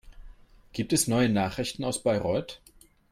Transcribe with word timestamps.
Gibt 0.73 0.93
es 0.93 1.07
neue 1.07 1.29
Nachrichten 1.29 1.83
aus 1.83 2.01
Bayreuth? 2.01 2.59